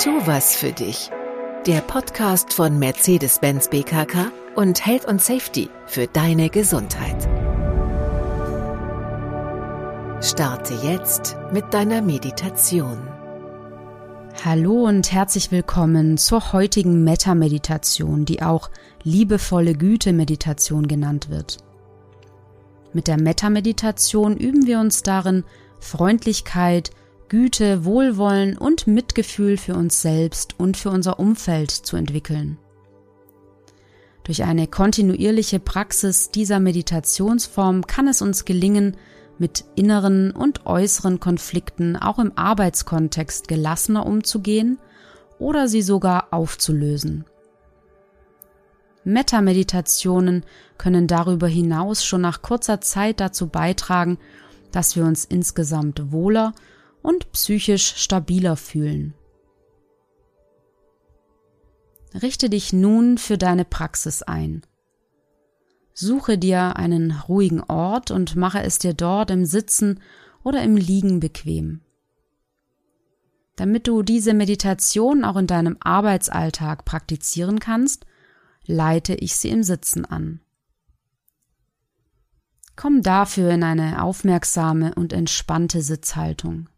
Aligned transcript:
Tu 0.00 0.10
was 0.26 0.54
für 0.54 0.70
dich. 0.70 1.10
Der 1.66 1.80
Podcast 1.80 2.52
von 2.52 2.78
Mercedes-Benz 2.78 3.66
BKK 3.66 4.30
und 4.54 4.86
Health 4.86 5.04
und 5.06 5.20
Safety 5.20 5.68
für 5.86 6.06
deine 6.06 6.50
Gesundheit. 6.50 7.28
Starte 10.22 10.74
jetzt 10.84 11.36
mit 11.52 11.74
deiner 11.74 12.00
Meditation. 12.00 12.96
Hallo 14.44 14.84
und 14.84 15.10
herzlich 15.10 15.50
willkommen 15.50 16.16
zur 16.16 16.52
heutigen 16.52 17.02
Metta-Meditation, 17.02 18.24
die 18.24 18.40
auch 18.40 18.70
liebevolle 19.02 19.74
Güte-Meditation 19.74 20.86
genannt 20.86 21.28
wird. 21.28 21.56
Mit 22.92 23.08
der 23.08 23.20
Metta-Meditation 23.20 24.36
üben 24.36 24.64
wir 24.64 24.78
uns 24.78 25.02
darin, 25.02 25.42
Freundlichkeit, 25.80 26.92
Güte, 27.28 27.84
Wohlwollen 27.84 28.56
und 28.56 28.86
Mitgefühl 28.86 29.58
für 29.58 29.74
uns 29.74 30.00
selbst 30.00 30.58
und 30.58 30.76
für 30.76 30.90
unser 30.90 31.18
Umfeld 31.18 31.70
zu 31.70 31.96
entwickeln. 31.96 32.58
Durch 34.24 34.44
eine 34.44 34.66
kontinuierliche 34.66 35.58
Praxis 35.58 36.30
dieser 36.30 36.58
Meditationsform 36.60 37.86
kann 37.86 38.08
es 38.08 38.22
uns 38.22 38.44
gelingen, 38.44 38.96
mit 39.38 39.64
inneren 39.76 40.32
und 40.32 40.66
äußeren 40.66 41.20
Konflikten 41.20 41.96
auch 41.96 42.18
im 42.18 42.32
Arbeitskontext 42.36 43.46
gelassener 43.46 44.04
umzugehen 44.04 44.78
oder 45.38 45.68
sie 45.68 45.82
sogar 45.82 46.28
aufzulösen. 46.32 47.24
Metta-Meditationen 49.04 50.44
können 50.76 51.06
darüber 51.06 51.46
hinaus 51.46 52.04
schon 52.04 52.20
nach 52.20 52.42
kurzer 52.42 52.80
Zeit 52.80 53.20
dazu 53.20 53.46
beitragen, 53.46 54.18
dass 54.72 54.96
wir 54.96 55.04
uns 55.04 55.24
insgesamt 55.24 56.10
wohler 56.12 56.52
und 57.02 57.32
psychisch 57.32 57.96
stabiler 57.96 58.56
fühlen. 58.56 59.14
Richte 62.14 62.48
dich 62.48 62.72
nun 62.72 63.18
für 63.18 63.38
deine 63.38 63.64
Praxis 63.64 64.22
ein. 64.22 64.62
Suche 65.92 66.38
dir 66.38 66.76
einen 66.76 67.10
ruhigen 67.10 67.60
Ort 67.60 68.10
und 68.10 68.36
mache 68.36 68.62
es 68.62 68.78
dir 68.78 68.94
dort 68.94 69.30
im 69.30 69.44
Sitzen 69.44 70.00
oder 70.42 70.62
im 70.62 70.76
Liegen 70.76 71.20
bequem. 71.20 71.80
Damit 73.56 73.88
du 73.88 74.02
diese 74.02 74.34
Meditation 74.34 75.24
auch 75.24 75.36
in 75.36 75.48
deinem 75.48 75.76
Arbeitsalltag 75.80 76.84
praktizieren 76.84 77.58
kannst, 77.58 78.06
leite 78.64 79.14
ich 79.14 79.36
sie 79.36 79.48
im 79.48 79.64
Sitzen 79.64 80.04
an. 80.04 80.40
Komm 82.76 83.02
dafür 83.02 83.50
in 83.50 83.64
eine 83.64 84.00
aufmerksame 84.04 84.94
und 84.94 85.12
entspannte 85.12 85.82
Sitzhaltung. 85.82 86.68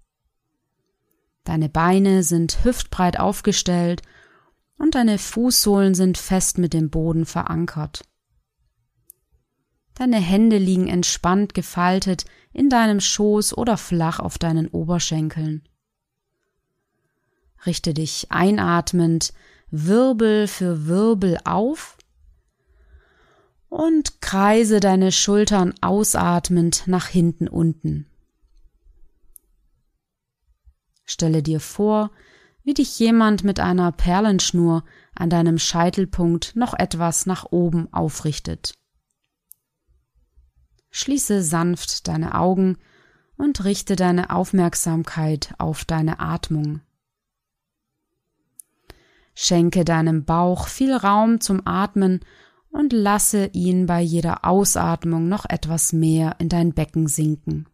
Deine 1.44 1.68
Beine 1.68 2.22
sind 2.22 2.64
hüftbreit 2.64 3.18
aufgestellt 3.18 4.02
und 4.76 4.94
deine 4.94 5.18
Fußsohlen 5.18 5.94
sind 5.94 6.18
fest 6.18 6.58
mit 6.58 6.72
dem 6.72 6.90
Boden 6.90 7.26
verankert. 7.26 8.04
Deine 9.94 10.18
Hände 10.18 10.56
liegen 10.56 10.88
entspannt 10.88 11.52
gefaltet 11.52 12.24
in 12.52 12.70
deinem 12.70 13.00
Schoß 13.00 13.56
oder 13.56 13.76
flach 13.76 14.18
auf 14.18 14.38
deinen 14.38 14.68
Oberschenkeln. 14.68 15.62
Richte 17.66 17.92
dich 17.92 18.26
einatmend 18.30 19.34
Wirbel 19.70 20.48
für 20.48 20.86
Wirbel 20.86 21.38
auf 21.44 21.98
und 23.68 24.20
kreise 24.20 24.80
deine 24.80 25.12
Schultern 25.12 25.74
ausatmend 25.80 26.84
nach 26.86 27.06
hinten 27.06 27.46
unten. 27.46 28.09
Stelle 31.10 31.42
dir 31.42 31.58
vor, 31.58 32.12
wie 32.62 32.72
dich 32.72 32.96
jemand 33.00 33.42
mit 33.42 33.58
einer 33.58 33.90
Perlenschnur 33.90 34.84
an 35.16 35.28
deinem 35.28 35.58
Scheitelpunkt 35.58 36.54
noch 36.54 36.72
etwas 36.72 37.26
nach 37.26 37.46
oben 37.50 37.92
aufrichtet. 37.92 38.74
Schließe 40.92 41.42
sanft 41.42 42.06
deine 42.06 42.36
Augen 42.36 42.78
und 43.36 43.64
richte 43.64 43.96
deine 43.96 44.30
Aufmerksamkeit 44.30 45.52
auf 45.58 45.84
deine 45.84 46.20
Atmung. 46.20 46.80
Schenke 49.34 49.84
deinem 49.84 50.24
Bauch 50.24 50.68
viel 50.68 50.94
Raum 50.94 51.40
zum 51.40 51.66
Atmen 51.66 52.20
und 52.70 52.92
lasse 52.92 53.46
ihn 53.52 53.86
bei 53.86 54.00
jeder 54.00 54.44
Ausatmung 54.44 55.28
noch 55.28 55.44
etwas 55.48 55.92
mehr 55.92 56.36
in 56.38 56.48
dein 56.48 56.72
Becken 56.72 57.08
sinken. 57.08 57.66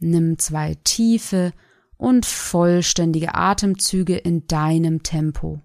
Nimm 0.00 0.38
zwei 0.38 0.76
tiefe 0.82 1.52
und 1.96 2.26
vollständige 2.26 3.34
Atemzüge 3.34 4.16
in 4.16 4.46
deinem 4.48 5.02
Tempo. 5.02 5.60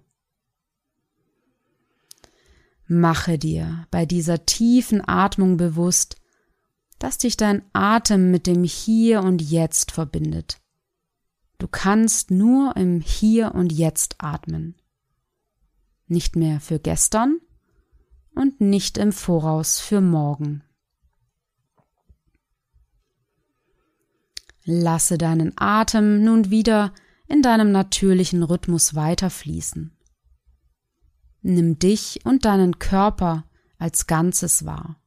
Mache 2.86 3.38
dir 3.38 3.86
bei 3.90 4.06
dieser 4.06 4.46
tiefen 4.46 5.02
Atmung 5.06 5.56
bewusst, 5.56 6.16
dass 7.00 7.18
dich 7.18 7.36
dein 7.36 7.62
Atem 7.72 8.30
mit 8.30 8.46
dem 8.46 8.62
Hier 8.62 9.22
und 9.22 9.42
Jetzt 9.42 9.90
verbindet. 9.90 10.60
Du 11.58 11.66
kannst 11.66 12.30
nur 12.30 12.76
im 12.76 13.00
Hier 13.00 13.54
und 13.54 13.72
Jetzt 13.72 14.16
atmen 14.18 14.76
nicht 16.08 16.36
mehr 16.36 16.60
für 16.60 16.78
gestern 16.78 17.40
und 18.34 18.60
nicht 18.60 18.98
im 18.98 19.12
Voraus 19.12 19.80
für 19.80 20.00
morgen. 20.00 20.62
Lasse 24.68 25.16
deinen 25.16 25.52
Atem 25.54 26.24
nun 26.24 26.50
wieder 26.50 26.92
in 27.28 27.40
deinem 27.40 27.70
natürlichen 27.70 28.42
Rhythmus 28.42 28.96
weiterfließen. 28.96 29.96
Nimm 31.42 31.78
dich 31.78 32.18
und 32.24 32.44
deinen 32.44 32.80
Körper 32.80 33.44
als 33.78 34.08
Ganzes 34.08 34.66
wahr. 34.66 35.00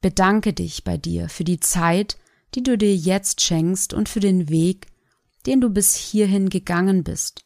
Bedanke 0.00 0.54
dich 0.54 0.84
bei 0.84 0.96
dir 0.96 1.28
für 1.28 1.44
die 1.44 1.60
Zeit, 1.60 2.16
die 2.54 2.62
du 2.62 2.78
dir 2.78 2.96
jetzt 2.96 3.42
schenkst 3.42 3.92
und 3.92 4.08
für 4.08 4.20
den 4.20 4.48
Weg, 4.48 4.86
den 5.44 5.60
du 5.60 5.68
bis 5.68 5.94
hierhin 5.94 6.48
gegangen 6.48 7.04
bist. 7.04 7.44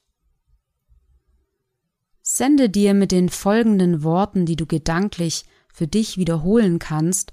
Sende 2.22 2.70
dir 2.70 2.94
mit 2.94 3.10
den 3.10 3.30
folgenden 3.30 4.04
Worten, 4.04 4.46
die 4.46 4.54
du 4.54 4.66
gedanklich 4.66 5.44
für 5.72 5.88
dich 5.88 6.18
wiederholen 6.18 6.78
kannst, 6.78 7.32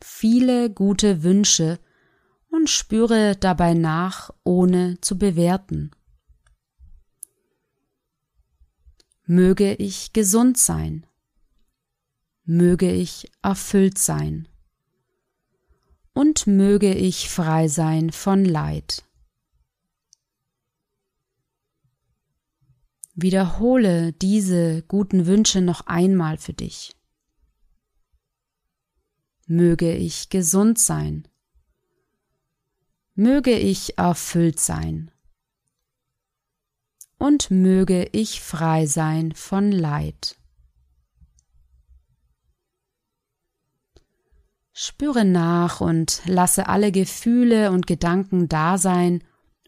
viele 0.00 0.70
gute 0.70 1.22
Wünsche 1.22 1.78
und 2.50 2.68
spüre 2.68 3.36
dabei 3.36 3.74
nach, 3.74 4.30
ohne 4.44 5.00
zu 5.00 5.18
bewerten. 5.18 5.92
Möge 9.24 9.74
ich 9.74 10.12
gesund 10.12 10.58
sein. 10.58 11.06
Möge 12.44 12.90
ich 12.90 13.30
erfüllt 13.42 13.98
sein. 13.98 14.48
Und 16.12 16.48
möge 16.48 16.92
ich 16.92 17.30
frei 17.30 17.68
sein 17.68 18.10
von 18.10 18.44
Leid. 18.44 19.04
Wiederhole 23.14 24.12
diese 24.12 24.82
guten 24.82 25.26
Wünsche 25.26 25.60
noch 25.60 25.86
einmal 25.86 26.36
für 26.38 26.54
dich. 26.54 26.96
Möge 29.46 29.94
ich 29.94 30.28
gesund 30.28 30.78
sein. 30.78 31.29
Möge 33.20 33.52
ich 33.52 33.98
erfüllt 33.98 34.58
sein. 34.58 35.10
Und 37.18 37.50
möge 37.50 38.08
ich 38.12 38.40
frei 38.40 38.86
sein 38.86 39.32
von 39.32 39.72
Leid. 39.72 40.38
Spüre 44.72 45.26
nach 45.26 45.82
und 45.82 46.22
lasse 46.24 46.66
alle 46.66 46.92
Gefühle 46.92 47.72
und 47.72 47.86
Gedanken 47.86 48.48
da 48.48 48.78
sein, 48.78 49.22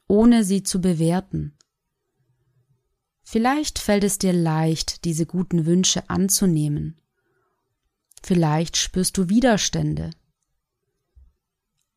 ohne 0.09 0.45
sie 0.45 0.63
zu 0.63 0.81
bewerten. 0.81 1.55
Vielleicht 3.23 3.79
fällt 3.79 4.05
es 4.05 4.17
dir 4.17 4.33
leicht, 4.33 5.05
diese 5.05 5.27
guten 5.27 5.67
Wünsche 5.67 6.09
anzunehmen. 6.09 7.03
Vielleicht 8.23 8.79
spürst 8.79 9.19
du 9.19 9.29
Widerstände. 9.29 10.09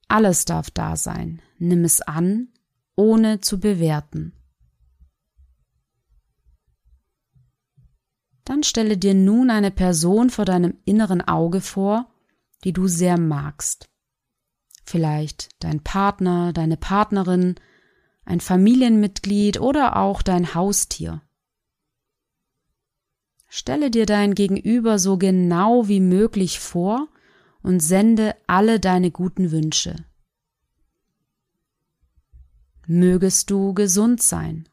Alles 0.07 0.45
darf 0.45 0.69
da 0.71 0.95
sein. 0.95 1.41
Nimm 1.57 1.83
es 1.83 2.01
an, 2.01 2.49
ohne 2.95 3.41
zu 3.41 3.59
bewerten. 3.59 4.33
Dann 8.45 8.61
stelle 8.61 8.97
dir 8.97 9.15
nun 9.15 9.49
eine 9.49 9.71
Person 9.71 10.29
vor 10.29 10.45
deinem 10.45 10.77
inneren 10.85 11.21
Auge 11.21 11.61
vor, 11.61 12.11
die 12.63 12.73
du 12.73 12.87
sehr 12.87 13.17
magst. 13.17 13.89
Vielleicht 14.83 15.49
dein 15.59 15.81
Partner, 15.81 16.53
deine 16.53 16.77
Partnerin, 16.77 17.55
ein 18.23 18.39
Familienmitglied 18.39 19.59
oder 19.59 19.97
auch 19.97 20.21
dein 20.21 20.53
Haustier. 20.53 21.21
Stelle 23.47 23.89
dir 23.89 24.05
dein 24.05 24.35
Gegenüber 24.35 24.99
so 24.99 25.17
genau 25.17 25.87
wie 25.87 25.99
möglich 25.99 26.59
vor 26.59 27.07
und 27.65 27.79
sende 27.81 28.35
alle 28.47 28.79
deine 28.79 29.11
guten 29.11 29.51
Wünsche. 29.51 29.95
mögest 32.87 33.49
du 33.49 33.73
gesund 33.73 34.21
sein. 34.21 34.69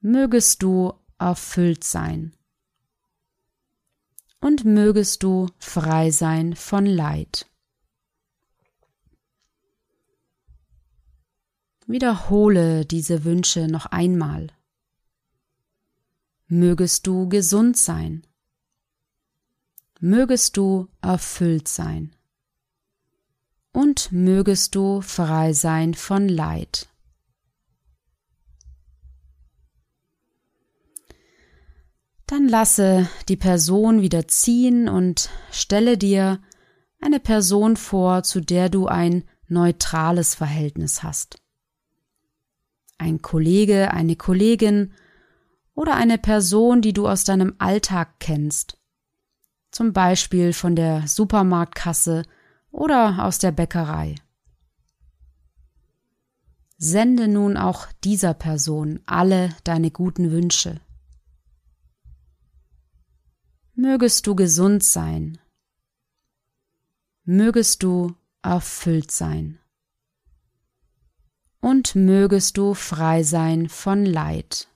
Mögest 0.00 0.62
du 0.62 0.92
erfüllt 1.18 1.84
sein. 1.84 2.32
Und 4.40 4.64
mögest 4.64 5.22
du 5.22 5.48
frei 5.58 6.10
sein 6.10 6.54
von 6.54 6.86
Leid. 6.86 7.50
Wiederhole 11.86 12.84
diese 12.84 13.24
Wünsche 13.24 13.66
noch 13.66 13.86
einmal. 13.86 14.48
Mögest 16.48 17.06
du 17.06 17.28
gesund 17.28 17.76
sein. 17.76 18.24
Mögest 20.00 20.56
du 20.56 20.88
erfüllt 21.00 21.68
sein. 21.68 22.14
Und 23.72 24.12
mögest 24.12 24.74
du 24.74 25.00
frei 25.00 25.52
sein 25.52 25.94
von 25.94 26.28
Leid. 26.28 26.88
Dann 32.26 32.48
lasse 32.48 33.08
die 33.28 33.36
Person 33.36 34.02
wieder 34.02 34.26
ziehen 34.26 34.88
und 34.88 35.30
stelle 35.50 35.96
dir 35.96 36.40
eine 37.00 37.20
Person 37.20 37.76
vor, 37.76 38.22
zu 38.22 38.40
der 38.40 38.68
du 38.68 38.86
ein 38.86 39.24
neutrales 39.48 40.34
Verhältnis 40.34 41.02
hast 41.02 41.38
ein 42.98 43.22
Kollege, 43.22 43.92
eine 43.92 44.16
Kollegin 44.16 44.92
oder 45.74 45.94
eine 45.94 46.18
Person, 46.18 46.80
die 46.80 46.92
du 46.92 47.08
aus 47.08 47.24
deinem 47.24 47.54
Alltag 47.58 48.18
kennst, 48.18 48.75
zum 49.76 49.92
Beispiel 49.92 50.54
von 50.54 50.74
der 50.74 51.06
Supermarktkasse 51.06 52.22
oder 52.70 53.22
aus 53.22 53.38
der 53.38 53.52
Bäckerei. 53.52 54.14
Sende 56.78 57.28
nun 57.28 57.58
auch 57.58 57.86
dieser 58.02 58.32
Person 58.32 59.00
alle 59.04 59.54
deine 59.64 59.90
guten 59.90 60.30
Wünsche. 60.30 60.80
Mögest 63.74 64.26
du 64.26 64.34
gesund 64.34 64.82
sein. 64.82 65.36
Mögest 67.24 67.82
du 67.82 68.14
erfüllt 68.40 69.10
sein 69.10 69.58
und 71.60 71.94
mögest 71.94 72.56
du 72.56 72.72
frei 72.72 73.22
sein 73.22 73.68
von 73.68 74.06
Leid. 74.06 74.68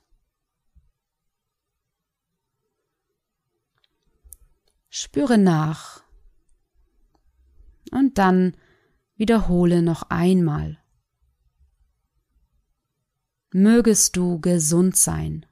Spüre 4.93 5.37
nach 5.37 6.03
und 7.91 8.17
dann 8.17 8.57
wiederhole 9.15 9.81
noch 9.81 10.09
einmal. 10.09 10.83
Mögest 13.53 14.17
du 14.17 14.41
gesund 14.41 14.97
sein. 14.97 15.45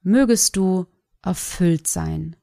Mögest 0.00 0.56
du 0.56 0.86
erfüllt 1.22 1.86
sein. 1.86 2.34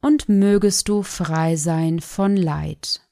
Und 0.00 0.28
mögest 0.28 0.88
du 0.88 1.04
frei 1.04 1.54
sein 1.54 2.00
von 2.00 2.36
Leid. 2.36 3.08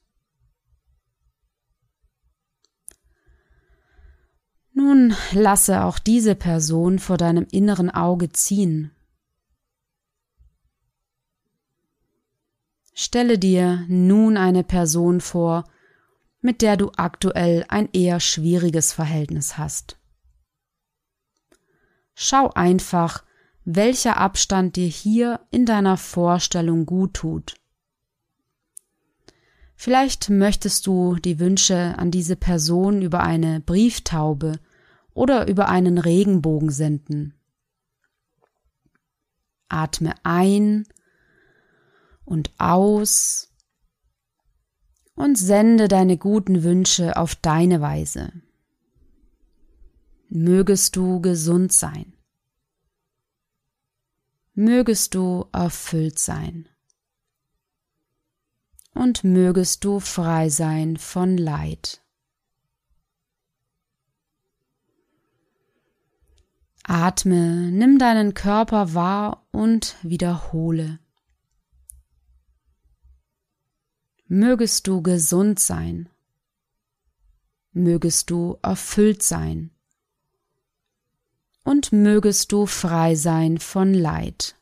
Nun 4.73 5.15
lasse 5.31 5.85
auch 5.85 5.99
diese 5.99 6.35
Person 6.35 6.99
vor 6.99 7.15
deinem 7.15 7.47
inneren 7.49 7.89
Auge 7.89 8.33
ziehen. 8.33 8.91
Stelle 12.93 13.39
dir 13.39 13.85
nun 13.87 14.37
eine 14.37 14.63
Person 14.63 15.19
vor, 15.19 15.63
mit 16.41 16.61
der 16.61 16.77
du 16.77 16.91
aktuell 16.95 17.65
ein 17.69 17.89
eher 17.91 18.19
schwieriges 18.19 18.93
Verhältnis 18.93 19.57
hast. 19.57 19.97
Schau 22.13 22.51
einfach, 22.53 23.23
welcher 23.65 24.17
Abstand 24.17 24.75
dir 24.75 24.87
hier 24.87 25.39
in 25.49 25.65
deiner 25.65 25.97
Vorstellung 25.97 26.85
gut 26.85 27.15
tut. 27.15 27.55
Vielleicht 29.75 30.29
möchtest 30.29 30.85
du 30.85 31.15
die 31.15 31.39
Wünsche 31.39 31.95
an 31.97 32.11
diese 32.11 32.35
Person 32.35 33.01
über 33.01 33.21
eine 33.21 33.59
Brieftaube 33.59 34.59
oder 35.13 35.47
über 35.47 35.69
einen 35.69 35.97
Regenbogen 35.97 36.69
senden. 36.69 37.33
Atme 39.69 40.13
ein 40.23 40.85
und 42.25 42.51
aus 42.57 43.51
und 45.15 45.37
sende 45.37 45.87
deine 45.87 46.17
guten 46.17 46.63
Wünsche 46.63 47.17
auf 47.17 47.35
deine 47.35 47.81
Weise. 47.81 48.31
Mögest 50.29 50.95
du 50.95 51.21
gesund 51.21 51.71
sein. 51.71 52.13
Mögest 54.55 55.15
du 55.15 55.47
erfüllt 55.51 56.19
sein 56.19 56.67
und 58.93 59.23
mögest 59.23 59.83
du 59.83 59.99
frei 59.99 60.49
sein 60.49 60.97
von 60.97 61.37
Leid. 61.37 62.01
Atme, 66.83 67.71
nimm 67.71 67.97
deinen 67.97 68.33
Körper 68.33 68.93
wahr 68.93 69.47
und 69.51 69.95
wiederhole. 70.03 70.99
Mögest 74.27 74.87
du 74.87 75.01
gesund 75.01 75.59
sein. 75.59 76.09
Mögest 77.71 78.29
du 78.29 78.57
erfüllt 78.61 79.21
sein. 79.21 79.71
Und 81.63 81.91
mögest 81.91 82.51
du 82.51 82.65
frei 82.65 83.15
sein 83.15 83.57
von 83.57 83.93
Leid. 83.93 84.55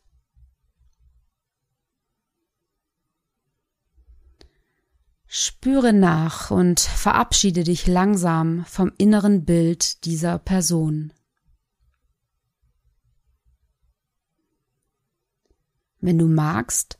Spüre 5.27 5.93
nach 5.93 6.51
und 6.51 6.79
verabschiede 6.79 7.63
dich 7.63 7.87
langsam 7.87 8.65
vom 8.65 8.91
inneren 8.97 9.45
Bild 9.45 10.03
dieser 10.03 10.37
Person. 10.39 11.13
Wenn 16.01 16.17
du 16.17 16.25
magst, 16.25 16.99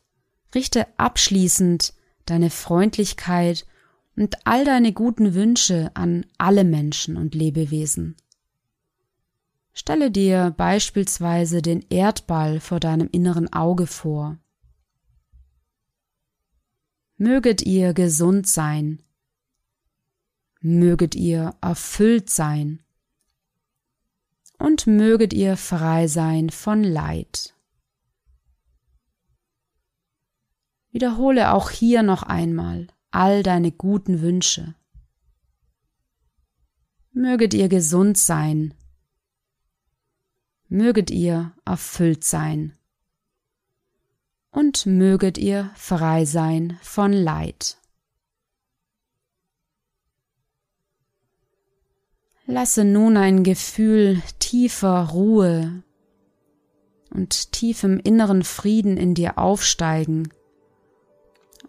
richte 0.54 0.88
abschließend 0.98 1.94
deine 2.26 2.50
Freundlichkeit 2.50 3.66
und 4.16 4.36
all 4.46 4.66
deine 4.66 4.94
guten 4.94 5.34
Wünsche 5.34 5.92
an 5.94 6.26
alle 6.38 6.64
Menschen 6.64 7.18
und 7.18 7.36
Lebewesen. 7.36 8.16
Stelle 9.74 10.12
dir 10.12 10.54
beispielsweise 10.58 11.62
den 11.62 11.86
Erdball 11.90 12.60
vor 12.60 12.80
deinem 12.80 13.08
inneren 13.12 13.52
Auge 13.54 13.88
vor 13.88 14.38
möget 17.22 17.62
ihr 17.62 17.94
gesund 17.94 18.48
sein, 18.48 19.04
möget 20.60 21.14
ihr 21.14 21.54
erfüllt 21.62 22.32
sein 22.32 22.82
und 24.58 24.88
möget 24.88 25.32
ihr 25.32 25.56
frei 25.56 26.08
sein 26.08 26.50
von 26.50 26.84
Leid. 26.84 27.54
Wiederhole 30.92 31.54
auch 31.54 31.70
hier 31.70 32.04
noch 32.04 32.24
einmal 32.24 32.88
all 33.12 33.44
deine 33.44 33.72
guten 33.72 34.22
Wünsche. 34.22 34.76
Möget 37.14 37.54
ihr 37.54 37.70
gesund 37.70 38.18
sein, 38.18 38.74
möget 40.68 41.12
ihr 41.12 41.54
erfüllt 41.66 42.24
sein 42.24 42.78
und 44.52 44.86
möget 44.86 45.38
ihr 45.38 45.72
frei 45.76 46.26
sein 46.26 46.78
von 46.82 47.12
Leid. 47.14 47.78
Lasse 52.46 52.84
nun 52.84 53.16
ein 53.16 53.44
Gefühl 53.44 54.22
tiefer 54.40 55.10
Ruhe 55.10 55.84
und 57.12 57.52
tiefem 57.54 58.00
inneren 58.00 58.44
Frieden 58.44 58.98
in 58.98 59.16
dir 59.16 59.38
aufsteigen 59.38 60.30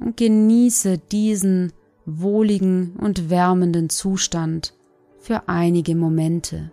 und 0.02 0.16
genieße 0.16 0.98
diesen 0.98 1.72
wohligen 2.04 2.96
und 2.96 3.30
wärmenden 3.30 3.88
Zustand 3.88 4.74
für 5.18 5.48
einige 5.48 5.94
Momente. 5.94 6.70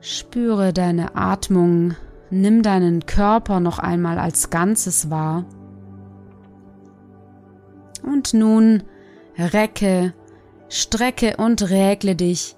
Spüre 0.00 0.72
deine 0.72 1.14
Atmung, 1.14 1.94
nimm 2.28 2.62
deinen 2.62 3.06
Körper 3.06 3.60
noch 3.60 3.78
einmal 3.78 4.18
als 4.18 4.50
Ganzes 4.50 5.08
wahr. 5.08 5.46
Und 8.02 8.34
nun 8.34 8.82
recke, 9.38 10.12
strecke 10.74 11.36
und 11.36 11.70
rägle 11.70 12.16
dich 12.16 12.56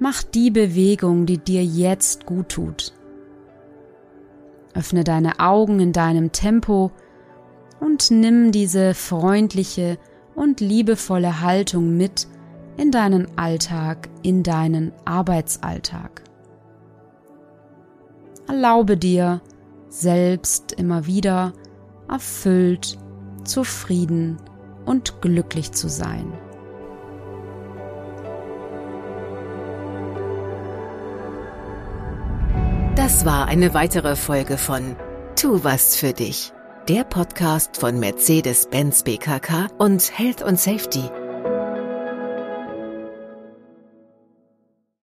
Mach 0.00 0.22
die 0.22 0.50
Bewegung, 0.50 1.24
die 1.24 1.38
dir 1.38 1.64
jetzt 1.64 2.26
gut 2.26 2.48
tut. 2.50 2.92
Öffne 4.74 5.04
deine 5.04 5.38
Augen 5.38 5.78
in 5.78 5.92
deinem 5.92 6.32
Tempo 6.32 6.90
und 7.80 8.10
nimm 8.10 8.50
diese 8.50 8.92
freundliche 8.94 9.98
und 10.34 10.60
liebevolle 10.60 11.40
Haltung 11.40 11.96
mit 11.96 12.26
in 12.76 12.90
deinen 12.90 13.38
Alltag, 13.38 14.08
in 14.22 14.42
deinen 14.42 14.92
Arbeitsalltag. 15.04 16.22
Erlaube 18.48 18.96
dir, 18.96 19.40
selbst 19.88 20.72
immer 20.72 21.06
wieder 21.06 21.52
erfüllt, 22.08 22.98
zufrieden 23.44 24.38
und 24.84 25.22
glücklich 25.22 25.70
zu 25.70 25.88
sein. 25.88 26.32
Das 32.96 33.24
war 33.24 33.48
eine 33.48 33.74
weitere 33.74 34.14
Folge 34.14 34.56
von 34.56 34.94
Tu 35.34 35.64
was 35.64 35.96
für 35.96 36.12
dich, 36.12 36.52
der 36.88 37.02
Podcast 37.02 37.76
von 37.76 37.98
Mercedes-Benz 37.98 39.02
BKK 39.02 39.66
und 39.78 40.16
Health 40.16 40.42
und 40.42 40.60
Safety 40.60 41.02